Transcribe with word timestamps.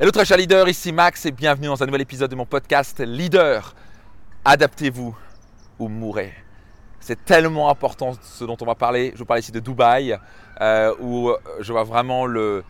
Hello 0.00 0.10
très 0.10 0.24
cher 0.24 0.38
leader, 0.38 0.66
ici 0.68 0.90
Max 0.90 1.26
et 1.26 1.30
bienvenue 1.30 1.66
dans 1.66 1.82
un 1.82 1.86
nouvel 1.86 2.00
épisode 2.00 2.30
de 2.30 2.34
mon 2.34 2.46
podcast 2.46 2.98
Leader. 3.00 3.74
Adaptez-vous 4.42 5.14
ou 5.78 5.88
mourrez. 5.88 6.32
C'est 6.98 7.22
tellement 7.26 7.68
important 7.68 8.14
ce 8.22 8.44
dont 8.44 8.56
on 8.62 8.64
va 8.64 8.74
parler. 8.74 9.12
Je 9.12 9.18
vous 9.18 9.26
parle 9.26 9.40
ici 9.40 9.52
de 9.52 9.60
Dubaï 9.60 10.18
euh, 10.62 10.94
où 10.98 11.30
je 11.60 11.72
vois 11.72 11.84
vraiment 11.84 12.24
le, 12.24 12.64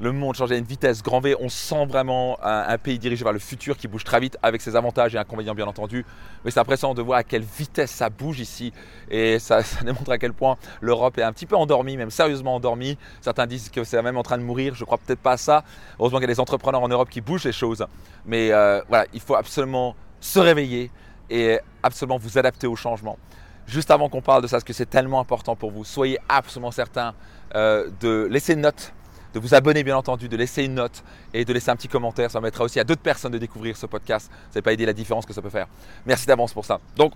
le 0.00 0.12
monde 0.12 0.34
change 0.34 0.52
à 0.52 0.56
une 0.56 0.64
vitesse 0.64 1.02
grand 1.02 1.20
V. 1.20 1.34
On 1.40 1.48
sent 1.48 1.86
vraiment 1.86 2.38
un, 2.42 2.78
pays 2.78 2.98
dirigé 2.98 3.24
vers 3.24 3.32
le 3.32 3.38
futur 3.38 3.76
qui 3.76 3.88
bouge 3.88 4.04
très 4.04 4.20
vite 4.20 4.38
avec 4.42 4.62
ses 4.62 4.76
avantages 4.76 5.14
et 5.14 5.18
inconvénients 5.18 5.54
bien 5.54 5.66
entendu. 5.66 6.04
Mais 6.44 6.50
c'est 6.50 6.60
impressionnant 6.60 6.94
de 6.94 7.02
voir 7.02 7.18
à 7.18 7.24
quelle 7.24 7.42
vitesse 7.42 7.90
ça 7.90 8.08
bouge 8.08 8.40
ici. 8.40 8.72
Et 9.10 9.38
ça, 9.38 9.60
démontre 9.82 10.10
à 10.10 10.18
quel 10.18 10.32
point 10.32 10.56
l'Europe 10.80 11.18
est 11.18 11.22
un 11.22 11.32
petit 11.32 11.46
peu 11.46 11.56
endormie, 11.56 11.96
même 11.96 12.10
sérieusement 12.10 12.54
endormie. 12.54 12.96
Certains 13.20 13.46
disent 13.46 13.70
que 13.70 13.84
c'est 13.84 14.00
même 14.02 14.16
en 14.16 14.22
train 14.22 14.38
de 14.38 14.44
mourir. 14.44 14.74
Je 14.74 14.84
crois 14.84 14.98
peut-être 14.98 15.20
pas 15.20 15.32
à 15.32 15.36
ça. 15.36 15.64
Heureusement 15.98 16.18
qu'il 16.18 16.28
y 16.28 16.30
a 16.30 16.34
des 16.34 16.40
entrepreneurs 16.40 16.82
en 16.82 16.88
Europe 16.88 17.10
qui 17.10 17.20
bougent 17.20 17.44
les 17.44 17.52
choses. 17.52 17.84
Mais 18.24 18.52
euh, 18.52 18.80
voilà, 18.88 19.06
il 19.12 19.20
faut 19.20 19.34
absolument 19.34 19.96
se 20.20 20.38
réveiller 20.38 20.90
et 21.30 21.58
absolument 21.82 22.18
vous 22.18 22.38
adapter 22.38 22.66
au 22.66 22.76
changement. 22.76 23.18
Juste 23.66 23.90
avant 23.90 24.08
qu'on 24.08 24.22
parle 24.22 24.42
de 24.42 24.46
ça, 24.46 24.56
parce 24.56 24.64
que 24.64 24.72
c'est 24.72 24.88
tellement 24.88 25.20
important 25.20 25.54
pour 25.54 25.70
vous, 25.70 25.84
soyez 25.84 26.18
absolument 26.28 26.70
certain 26.70 27.14
euh, 27.54 27.90
de 28.00 28.26
laisser 28.30 28.54
une 28.54 28.62
note 28.62 28.94
de 29.34 29.38
vous 29.38 29.54
abonner 29.54 29.82
bien 29.84 29.96
entendu, 29.96 30.28
de 30.28 30.36
laisser 30.36 30.64
une 30.64 30.74
note 30.74 31.02
et 31.34 31.44
de 31.44 31.52
laisser 31.52 31.70
un 31.70 31.76
petit 31.76 31.88
commentaire. 31.88 32.30
Ça 32.30 32.38
permettra 32.38 32.64
aussi 32.64 32.80
à 32.80 32.84
d'autres 32.84 33.02
personnes 33.02 33.32
de 33.32 33.38
découvrir 33.38 33.76
ce 33.76 33.86
podcast. 33.86 34.30
Ça 34.50 34.58
n'est 34.58 34.62
pas 34.62 34.72
aider 34.72 34.86
la 34.86 34.92
différence 34.92 35.26
que 35.26 35.32
ça 35.32 35.42
peut 35.42 35.50
faire. 35.50 35.66
Merci 36.06 36.26
d'avance 36.26 36.52
pour 36.52 36.64
ça. 36.64 36.80
Donc, 36.96 37.12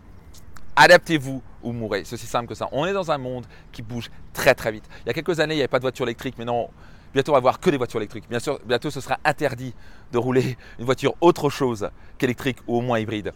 adaptez-vous 0.76 1.42
ou 1.62 1.72
mourrez. 1.72 2.04
C'est 2.04 2.14
aussi 2.14 2.26
simple 2.26 2.48
que 2.48 2.54
ça. 2.54 2.68
On 2.72 2.86
est 2.86 2.92
dans 2.92 3.10
un 3.10 3.18
monde 3.18 3.46
qui 3.72 3.82
bouge 3.82 4.10
très 4.32 4.54
très 4.54 4.72
vite. 4.72 4.84
Il 5.04 5.06
y 5.06 5.10
a 5.10 5.14
quelques 5.14 5.40
années, 5.40 5.54
il 5.54 5.58
n'y 5.58 5.62
avait 5.62 5.68
pas 5.68 5.78
de 5.78 5.84
voiture 5.84 6.06
électrique, 6.06 6.34
mais 6.38 6.44
non, 6.44 6.68
bientôt 7.14 7.32
on 7.32 7.34
va 7.34 7.38
avoir 7.38 7.60
que 7.60 7.70
des 7.70 7.76
voitures 7.76 8.00
électriques. 8.00 8.28
Bien 8.28 8.40
sûr, 8.40 8.58
bientôt 8.64 8.90
ce 8.90 9.00
sera 9.00 9.18
interdit 9.24 9.74
de 10.12 10.18
rouler 10.18 10.56
une 10.78 10.84
voiture 10.84 11.14
autre 11.20 11.50
chose 11.50 11.90
qu'électrique 12.18 12.58
ou 12.66 12.78
au 12.78 12.80
moins 12.80 12.98
hybride. 12.98 13.32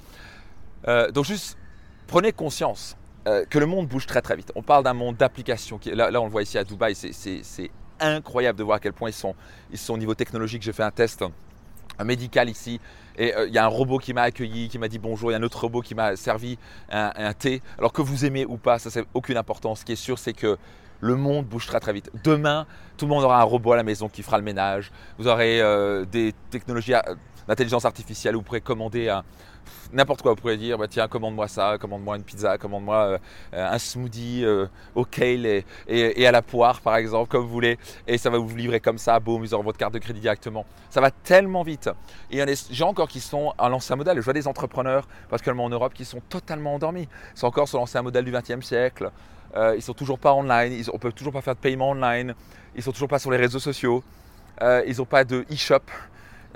Euh, 0.89 1.11
donc 1.11 1.25
juste 1.25 1.59
prenez 2.07 2.33
conscience 2.33 2.97
euh, 3.27 3.45
que 3.45 3.59
le 3.59 3.67
monde 3.67 3.89
bouge 3.89 4.07
très 4.07 4.23
très 4.23 4.37
vite. 4.37 4.53
On 4.55 4.63
parle 4.63 4.85
d'un 4.85 4.95
monde 4.95 5.17
d'applications. 5.17 5.81
Là, 5.87 6.11
là, 6.11 6.21
on 6.21 6.27
le 6.27 6.31
voit 6.31 6.43
ici 6.43 6.59
à 6.59 6.65
Dubaï, 6.65 6.95
c'est 6.95 7.71
incroyable 8.01 8.59
de 8.59 8.65
voir 8.65 8.77
à 8.77 8.81
quel 8.81 8.93
point 8.93 9.11
ils 9.11 9.15
sont, 9.15 9.35
ils 9.71 9.79
sont 9.79 9.95
au 9.95 9.99
niveau 9.99 10.15
technologique. 10.15 10.63
J'ai 10.63 10.73
fait 10.73 10.83
un 10.83 10.91
test 10.91 11.25
médical 12.05 12.51
ici 12.51 12.81
et 13.17 13.35
euh, 13.35 13.47
il 13.47 13.55
y 13.55 13.59
a 13.59 13.65
un 13.65 13.69
robot 13.69 13.99
qui 13.99 14.13
m'a 14.13 14.23
accueilli, 14.23 14.69
qui 14.69 14.79
m'a 14.79 14.89
dit 14.89 14.99
bonjour, 14.99 15.31
il 15.31 15.33
y 15.33 15.37
a 15.37 15.39
un 15.39 15.43
autre 15.43 15.61
robot 15.61 15.81
qui 15.81 15.95
m'a 15.95 16.17
servi 16.17 16.59
un, 16.91 17.33
thé. 17.33 17.63
Alors 17.79 17.93
que 17.93 18.03
vous 18.03 18.25
aimez 18.25 18.45
ou 18.45 18.57
pas, 18.57 18.79
ça 18.79 18.91
c'est 18.91 19.05
aucune 19.15 19.37
importance. 19.37 19.81
Ce 19.81 19.85
qui 19.85 19.93
est 19.93 19.97
sûr, 19.97 20.19
c'est 20.19 20.35
que 20.35 20.59
le 21.01 21.17
monde 21.17 21.47
bouge 21.47 21.67
très 21.67 21.93
vite. 21.93 22.11
Demain, 22.25 22.67
tout 22.97 23.07
le 23.07 23.11
monde 23.11 23.25
aura 23.25 23.41
un 23.41 23.45
robot 23.45 23.73
à 23.73 23.77
la 23.77 23.83
maison 23.83 24.09
qui 24.09 24.23
fera 24.23 24.39
le 24.39 24.45
ménage. 24.45 24.93
Vous 25.19 25.29
aurez 25.29 25.61
euh, 25.61 26.05
des 26.05 26.35
technologies 26.51 26.95
d'intelligence 27.47 27.85
artificielle, 27.85 28.35
vous 28.35 28.43
pourrez 28.43 28.61
commander 28.61 29.09
n'importe 29.93 30.23
quoi. 30.23 30.33
Vous 30.33 30.41
pourrez 30.41 30.57
dire, 30.57 30.79
bah, 30.79 30.87
tiens, 30.89 31.09
commande-moi 31.09 31.49
ça, 31.49 31.77
commande-moi 31.79 32.17
une 32.17 32.23
pizza, 32.23 32.59
commande-moi 32.59 32.97
euh, 32.97 33.19
un 33.53 33.79
smoothie 33.79 34.45
euh, 34.45 34.67
au 34.95 35.05
kale 35.05 35.63
et, 35.89 36.27
à 36.27 36.33
la 36.33 36.43
poire, 36.43 36.81
par 36.81 36.97
exemple, 36.97 37.31
comme 37.31 37.43
vous 37.43 37.49
voulez. 37.53 37.79
Et 38.07 38.19
ça 38.19 38.31
va 38.31 38.39
vous 38.39 38.55
livrer 38.57 38.81
comme 38.81 38.99
ça, 38.99 39.19
boum, 39.21 39.45
ils 39.45 39.55
auront 39.55 39.65
votre 39.65 39.79
carte 39.79 39.95
de 39.95 39.99
crédit 39.99 40.21
directement. 40.21 40.65
Ça 40.91 41.01
va 41.01 41.11
tellement 41.11 41.63
vite. 41.63 41.91
Il 42.31 42.39
y 42.39 42.41
a 42.41 42.47
des 42.47 42.57
gens 42.71 42.89
encore 42.89 43.09
qui 43.09 43.21
sont 43.21 43.53
à 43.59 43.69
l'ancien 43.69 43.97
modèle. 43.97 44.17
Je 44.17 44.23
vois 44.23 44.33
des 44.33 44.49
entrepreneurs, 44.49 45.07
particulièrement 45.29 45.65
en 45.65 45.71
Europe, 45.71 45.95
qui 45.95 46.05
sont 46.05 46.21
totalement 46.29 46.75
endormis. 46.75 47.09
Ils 47.35 47.39
sont 47.39 47.47
encore 47.47 47.69
sur 47.69 47.79
l'ancien 47.79 48.03
modèle 48.03 48.25
du 48.25 48.33
XXe 48.33 48.65
siècle. 48.65 49.11
Euh, 49.55 49.75
ils 49.77 49.83
sont 49.83 49.95
toujours 49.95 50.19
pas 50.19 50.35
online. 50.35 50.73
Ils, 50.73 50.91
on 50.91 50.99
peut 50.99 51.13
toujours 51.13 51.33
pas 51.33 51.41
faire 51.41 51.55
de 51.55 51.61
paiement 51.61 51.91
online. 51.91 52.35
Ils 52.75 52.83
sont 52.83 52.93
toujours 52.93 53.09
pas 53.09 53.19
sur 53.19 53.31
les 53.31 53.39
réseaux 53.39 53.59
sociaux. 53.59 54.03
Euh, 54.63 54.83
ils 54.87 54.99
n'ont 54.99 55.05
pas 55.05 55.25
de 55.25 55.45
e-shop. 55.53 55.81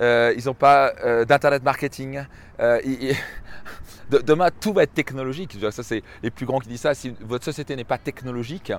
Euh, 0.00 0.34
ils 0.36 0.46
n'ont 0.46 0.55
pas 0.55 0.92
euh, 1.05 1.24
d'internet 1.24 1.62
marketing. 1.62 2.22
Demain, 4.11 4.48
tout 4.61 4.72
va 4.72 4.83
être 4.83 4.94
technologique. 4.94 5.56
Ça, 5.70 5.83
c'est 5.83 6.02
les 6.22 6.30
plus 6.30 6.46
grands 6.46 6.58
qui 6.58 6.68
disent 6.68 6.80
ça. 6.80 6.95
Si 6.95 7.14
votre 7.20 7.45
société 7.45 7.77
n'est 7.77 7.84
pas 7.84 7.98
technologique, 7.98 8.73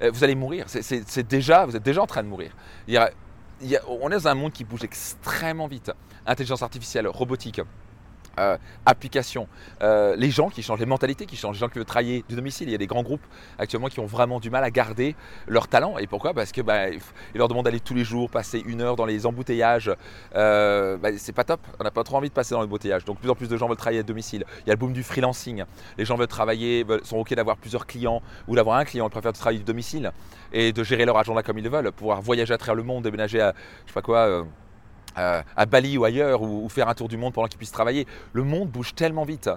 vous 0.00 0.22
allez 0.22 0.34
mourir. 0.34 0.66
C'est 0.68 1.26
déjà, 1.26 1.64
vous 1.64 1.76
êtes 1.76 1.82
déjà 1.82 2.02
en 2.02 2.06
train 2.06 2.22
de 2.22 2.28
mourir. 2.28 2.52
on 3.88 4.10
est 4.10 4.14
dans 4.14 4.28
un 4.28 4.34
monde 4.34 4.52
qui 4.52 4.64
bouge 4.64 4.84
extrêmement 4.84 5.66
vite. 5.66 5.90
Intelligence 6.26 6.62
artificielle, 6.62 7.08
robotique. 7.08 7.60
Euh, 8.38 8.58
application. 8.84 9.48
Euh, 9.82 10.14
les 10.14 10.30
gens 10.30 10.50
qui 10.50 10.62
changent, 10.62 10.78
les 10.78 10.86
mentalités 10.86 11.24
qui 11.24 11.36
changent, 11.36 11.56
les 11.56 11.60
gens 11.60 11.68
qui 11.68 11.78
veulent 11.78 11.86
travailler 11.86 12.22
du 12.28 12.36
domicile. 12.36 12.68
Il 12.68 12.72
y 12.72 12.74
a 12.74 12.78
des 12.78 12.86
grands 12.86 13.02
groupes 13.02 13.24
actuellement 13.58 13.88
qui 13.88 13.98
ont 13.98 14.06
vraiment 14.06 14.40
du 14.40 14.50
mal 14.50 14.62
à 14.62 14.70
garder 14.70 15.16
leur 15.46 15.68
talent. 15.68 15.96
Et 15.98 16.06
pourquoi? 16.06 16.34
Parce 16.34 16.52
que 16.52 16.60
bah, 16.60 16.90
ils 16.90 17.00
leur 17.34 17.48
demandent 17.48 17.64
d'aller 17.64 17.80
tous 17.80 17.94
les 17.94 18.04
jours, 18.04 18.28
passer 18.28 18.62
une 18.66 18.82
heure 18.82 18.94
dans 18.94 19.06
les 19.06 19.24
embouteillages. 19.24 19.90
Euh, 20.34 20.98
bah, 20.98 21.08
c'est 21.16 21.32
pas 21.32 21.44
top. 21.44 21.60
On 21.80 21.84
n'a 21.84 21.90
pas 21.90 22.04
trop 22.04 22.16
envie 22.18 22.28
de 22.28 22.34
passer 22.34 22.54
dans 22.54 22.60
les 22.60 22.66
embouteillages. 22.66 23.06
Donc, 23.06 23.20
plus 23.20 23.30
en 23.30 23.34
plus 23.34 23.48
de 23.48 23.56
gens 23.56 23.68
veulent 23.68 23.76
travailler 23.76 24.00
à 24.00 24.02
domicile. 24.02 24.44
Il 24.66 24.68
y 24.68 24.70
a 24.70 24.74
le 24.74 24.78
boom 24.78 24.92
du 24.92 25.02
freelancing. 25.02 25.64
Les 25.96 26.04
gens 26.04 26.16
veulent 26.16 26.26
travailler, 26.26 26.84
sont 27.04 27.16
ok 27.16 27.34
d'avoir 27.34 27.56
plusieurs 27.56 27.86
clients 27.86 28.20
ou 28.48 28.54
d'avoir 28.54 28.76
un 28.76 28.84
client. 28.84 29.06
Ils 29.06 29.10
préfèrent 29.10 29.32
travailler 29.32 29.60
du 29.60 29.64
domicile 29.64 30.12
et 30.52 30.72
de 30.72 30.84
gérer 30.84 31.06
leur 31.06 31.16
agenda 31.16 31.42
comme 31.42 31.58
ils 31.58 31.64
le 31.64 31.70
veulent, 31.70 31.90
pouvoir 31.90 32.20
voyager 32.20 32.52
à 32.52 32.58
travers 32.58 32.74
le 32.74 32.82
monde, 32.82 33.04
déménager 33.04 33.40
à 33.40 33.54
je 33.84 33.90
sais 33.90 33.94
pas 33.94 34.02
quoi 34.02 34.44
euh, 35.18 35.42
à 35.56 35.66
Bali 35.66 35.98
ou 35.98 36.04
ailleurs, 36.04 36.42
ou, 36.42 36.68
faire 36.68 36.88
un 36.88 36.94
tour 36.94 37.08
du 37.08 37.16
monde 37.16 37.32
pendant 37.32 37.48
qu'ils 37.48 37.58
puissent 37.58 37.72
travailler. 37.72 38.06
Le 38.32 38.44
monde 38.44 38.68
bouge 38.68 38.94
tellement 38.94 39.24
vite. 39.24 39.48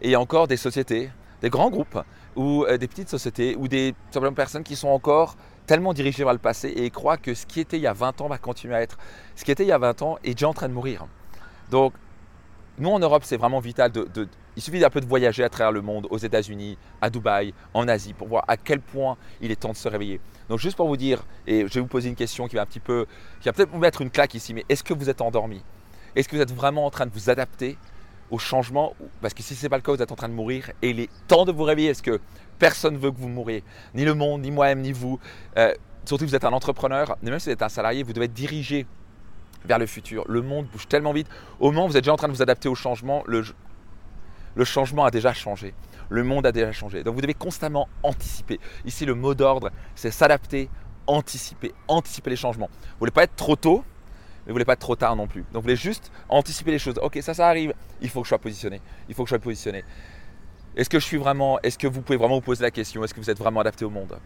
Et 0.00 0.08
il 0.08 0.10
y 0.10 0.14
a 0.14 0.20
encore 0.20 0.48
des 0.48 0.56
sociétés, 0.56 1.10
des 1.42 1.50
grands 1.50 1.70
groupes, 1.70 1.98
ou 2.36 2.64
euh, 2.64 2.78
des 2.78 2.88
petites 2.88 3.08
sociétés, 3.08 3.56
ou 3.56 3.68
des 3.68 3.94
personnes 4.34 4.62
qui 4.62 4.76
sont 4.76 4.88
encore 4.88 5.36
tellement 5.66 5.92
dirigées 5.92 6.24
vers 6.24 6.32
le 6.32 6.38
passé 6.38 6.68
et 6.68 6.88
croient 6.90 7.18
que 7.18 7.34
ce 7.34 7.46
qui 7.46 7.60
était 7.60 7.76
il 7.76 7.82
y 7.82 7.86
a 7.86 7.92
20 7.92 8.22
ans 8.22 8.28
va 8.28 8.38
continuer 8.38 8.74
à 8.74 8.80
être. 8.80 8.98
Ce 9.36 9.44
qui 9.44 9.50
était 9.50 9.64
il 9.64 9.68
y 9.68 9.72
a 9.72 9.78
20 9.78 10.02
ans 10.02 10.18
est 10.24 10.34
déjà 10.34 10.48
en 10.48 10.54
train 10.54 10.68
de 10.68 10.74
mourir. 10.74 11.06
Donc, 11.70 11.92
nous 12.78 12.88
en 12.88 12.98
Europe, 12.98 13.22
c'est 13.24 13.36
vraiment 13.36 13.60
vital 13.60 13.92
de, 13.92 14.28
il 14.58 14.60
suffit 14.60 14.80
d'un 14.80 14.90
peu 14.90 15.00
de 15.00 15.06
voyager 15.06 15.44
à 15.44 15.48
travers 15.48 15.70
le 15.70 15.82
monde, 15.82 16.08
aux 16.10 16.18
États-Unis, 16.18 16.78
à 17.00 17.10
Dubaï, 17.10 17.54
en 17.74 17.86
Asie, 17.86 18.12
pour 18.12 18.26
voir 18.26 18.44
à 18.48 18.56
quel 18.56 18.80
point 18.80 19.16
il 19.40 19.52
est 19.52 19.60
temps 19.60 19.70
de 19.70 19.76
se 19.76 19.88
réveiller. 19.88 20.20
Donc 20.48 20.58
juste 20.58 20.76
pour 20.76 20.88
vous 20.88 20.96
dire, 20.96 21.22
et 21.46 21.60
je 21.60 21.74
vais 21.74 21.80
vous 21.80 21.86
poser 21.86 22.08
une 22.08 22.16
question 22.16 22.48
qui 22.48 22.56
va 22.56 22.62
un 22.62 22.66
petit 22.66 22.80
peu, 22.80 23.06
qui 23.40 23.48
va 23.48 23.52
peut-être 23.52 23.70
vous 23.70 23.78
mettre 23.78 24.02
une 24.02 24.10
claque 24.10 24.34
ici, 24.34 24.54
mais 24.54 24.64
est-ce 24.68 24.82
que 24.82 24.92
vous 24.92 25.08
êtes 25.08 25.20
endormi? 25.20 25.62
Est-ce 26.16 26.28
que 26.28 26.34
vous 26.34 26.42
êtes 26.42 26.52
vraiment 26.52 26.86
en 26.86 26.90
train 26.90 27.06
de 27.06 27.12
vous 27.12 27.30
adapter 27.30 27.78
au 28.32 28.38
changement 28.38 28.96
Parce 29.22 29.32
que 29.32 29.44
si 29.44 29.54
ce 29.54 29.62
n'est 29.62 29.68
pas 29.68 29.76
le 29.76 29.82
cas, 29.82 29.92
vous 29.92 30.02
êtes 30.02 30.10
en 30.10 30.16
train 30.16 30.28
de 30.28 30.34
mourir 30.34 30.72
et 30.82 30.90
il 30.90 30.98
est 30.98 31.10
temps 31.28 31.44
de 31.44 31.52
vous 31.52 31.62
réveiller. 31.62 31.90
Est-ce 31.90 32.02
que 32.02 32.18
personne 32.58 32.94
ne 32.94 32.98
veut 32.98 33.12
que 33.12 33.18
vous 33.18 33.28
mouriez? 33.28 33.62
Ni 33.94 34.04
le 34.04 34.14
monde, 34.14 34.42
ni 34.42 34.50
moi-même, 34.50 34.80
ni 34.80 34.90
vous. 34.90 35.20
Euh, 35.56 35.72
surtout 36.04 36.24
que 36.24 36.30
vous 36.30 36.36
êtes 36.36 36.44
un 36.44 36.52
entrepreneur, 36.52 37.16
même 37.22 37.38
si 37.38 37.44
vous 37.44 37.52
êtes 37.52 37.62
un 37.62 37.68
salarié, 37.68 38.02
vous 38.02 38.12
devez 38.12 38.24
être 38.24 38.34
dirigé 38.34 38.88
vers 39.64 39.78
le 39.78 39.86
futur. 39.86 40.24
Le 40.26 40.42
monde 40.42 40.66
bouge 40.66 40.88
tellement 40.88 41.12
vite. 41.12 41.28
Au 41.60 41.70
moment 41.70 41.86
où 41.86 41.90
vous 41.90 41.96
êtes 41.96 42.02
déjà 42.02 42.12
en 42.12 42.16
train 42.16 42.26
de 42.26 42.32
vous 42.32 42.42
adapter 42.42 42.68
au 42.68 42.74
changement, 42.74 43.22
le, 43.28 43.44
le 44.54 44.64
changement 44.64 45.04
a 45.04 45.10
déjà 45.10 45.32
changé. 45.32 45.74
Le 46.08 46.24
monde 46.24 46.46
a 46.46 46.52
déjà 46.52 46.72
changé. 46.72 47.02
Donc 47.04 47.14
vous 47.14 47.20
devez 47.20 47.34
constamment 47.34 47.88
anticiper. 48.02 48.58
Ici, 48.84 49.04
le 49.04 49.14
mot 49.14 49.34
d'ordre, 49.34 49.70
c'est 49.94 50.10
s'adapter, 50.10 50.70
anticiper, 51.06 51.72
anticiper 51.86 52.30
les 52.30 52.36
changements. 52.36 52.70
Vous 52.70 52.94
ne 52.94 52.98
voulez 53.00 53.10
pas 53.10 53.24
être 53.24 53.36
trop 53.36 53.56
tôt, 53.56 53.84
mais 54.46 54.52
vous 54.52 54.54
voulez 54.54 54.64
pas 54.64 54.72
être 54.72 54.80
trop 54.80 54.96
tard 54.96 55.16
non 55.16 55.26
plus. 55.26 55.42
Donc 55.42 55.56
vous 55.56 55.62
voulez 55.62 55.76
juste 55.76 56.10
anticiper 56.28 56.70
les 56.70 56.78
choses. 56.78 56.98
Ok, 57.02 57.18
ça, 57.20 57.34
ça 57.34 57.48
arrive. 57.48 57.74
Il 58.00 58.08
faut 58.08 58.20
que 58.20 58.26
je 58.26 58.30
sois 58.30 58.38
positionné. 58.38 58.80
Il 59.08 59.14
faut 59.14 59.24
que 59.24 59.28
je 59.28 59.32
sois 59.32 59.38
positionné. 59.38 59.84
Est-ce 60.76 60.88
que 60.88 60.98
je 61.00 61.04
suis 61.04 61.16
vraiment, 61.16 61.58
est-ce 61.62 61.76
que 61.76 61.86
vous 61.86 62.02
pouvez 62.02 62.16
vraiment 62.16 62.36
vous 62.36 62.40
poser 62.40 62.62
la 62.62 62.70
question, 62.70 63.02
est-ce 63.02 63.12
que 63.12 63.20
vous 63.20 63.30
êtes 63.30 63.38
vraiment 63.38 63.60
adapté 63.60 63.84
au 63.84 63.90
monde? 63.90 64.16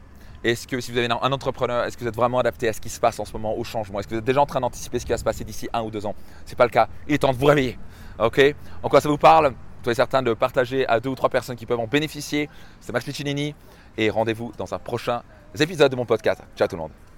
Est-ce 0.44 0.66
que 0.66 0.80
si 0.80 0.90
vous 0.90 0.98
avez 0.98 1.08
un 1.08 1.32
entrepreneur, 1.32 1.84
est-ce 1.84 1.96
que 1.96 2.02
vous 2.02 2.08
êtes 2.08 2.16
vraiment 2.16 2.40
adapté 2.40 2.68
à 2.68 2.72
ce 2.72 2.80
qui 2.80 2.90
se 2.90 2.98
passe 3.00 3.18
en 3.20 3.24
ce 3.24 3.32
moment, 3.32 3.56
au 3.56 3.64
changement? 3.64 4.00
Est-ce 4.00 4.08
que 4.08 4.14
vous 4.14 4.18
êtes 4.18 4.24
déjà 4.24 4.40
en 4.40 4.46
train 4.46 4.60
d'anticiper 4.60 4.98
ce 4.98 5.06
qui 5.06 5.12
va 5.12 5.18
se 5.18 5.24
passer 5.24 5.44
d'ici 5.44 5.68
un 5.72 5.82
ou 5.82 5.90
deux 5.90 6.04
ans? 6.04 6.14
Ce 6.44 6.50
n'est 6.50 6.56
pas 6.56 6.64
le 6.64 6.70
cas. 6.70 6.88
Il 7.06 7.14
est 7.14 7.18
temps 7.18 7.32
de 7.32 7.38
vous 7.38 7.46
réveiller. 7.46 7.78
Ok? 8.18 8.54
En 8.82 8.88
quoi 8.88 9.00
ça 9.00 9.08
vous 9.08 9.18
parle? 9.18 9.54
Soyez 9.82 9.96
certain 9.96 10.22
de 10.22 10.32
partager 10.34 10.86
à 10.86 11.00
deux 11.00 11.10
ou 11.10 11.14
trois 11.14 11.28
personnes 11.28 11.56
qui 11.56 11.66
peuvent 11.66 11.80
en 11.80 11.86
bénéficier. 11.86 12.48
C'est 12.80 12.92
Max 12.92 13.04
Piccinini 13.04 13.54
et 13.98 14.10
rendez-vous 14.10 14.52
dans 14.56 14.72
un 14.74 14.78
prochain 14.78 15.22
épisode 15.58 15.90
de 15.90 15.96
mon 15.96 16.06
podcast. 16.06 16.42
Ciao 16.56 16.68
tout 16.68 16.76
le 16.76 16.82
monde. 16.82 17.11